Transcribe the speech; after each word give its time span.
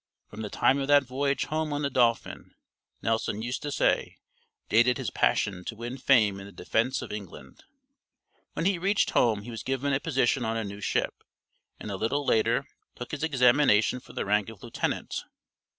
From 0.31 0.41
the 0.41 0.49
time 0.49 0.79
of 0.79 0.87
that 0.87 1.03
voyage 1.03 1.45
home 1.45 1.71
on 1.71 1.83
the 1.83 1.89
Dolphin, 1.91 2.55
Nelson 3.03 3.43
used 3.43 3.61
to 3.61 3.71
say, 3.71 4.17
dated 4.67 4.97
his 4.97 5.11
passion 5.11 5.63
to 5.65 5.75
win 5.75 5.99
fame 5.99 6.39
in 6.39 6.47
the 6.47 6.51
defense 6.51 7.03
of 7.03 7.11
England. 7.11 7.63
When 8.53 8.65
he 8.65 8.79
reached 8.79 9.11
home 9.11 9.43
he 9.43 9.51
was 9.51 9.61
given 9.61 9.93
a 9.93 9.99
position 9.99 10.43
on 10.43 10.57
a 10.57 10.63
new 10.63 10.81
ship, 10.81 11.13
and 11.79 11.91
a 11.91 11.97
little 11.97 12.25
later 12.25 12.65
took 12.95 13.11
his 13.11 13.21
examination 13.21 13.99
for 13.99 14.13
the 14.13 14.25
rank 14.25 14.49
of 14.49 14.63
lieutenant. 14.63 15.23